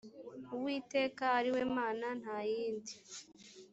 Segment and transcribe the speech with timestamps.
[0.55, 2.93] uwiteka ari we mana nta yindi